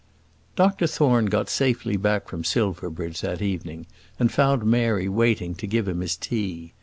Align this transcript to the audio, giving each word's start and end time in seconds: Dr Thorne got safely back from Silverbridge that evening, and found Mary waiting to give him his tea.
Dr 0.55 0.87
Thorne 0.87 1.27
got 1.27 1.47
safely 1.47 1.95
back 1.95 2.27
from 2.27 2.43
Silverbridge 2.43 3.21
that 3.21 3.39
evening, 3.39 3.85
and 4.17 4.31
found 4.31 4.65
Mary 4.65 5.07
waiting 5.07 5.53
to 5.53 5.67
give 5.67 5.87
him 5.87 5.99
his 6.01 6.17
tea. 6.17 6.73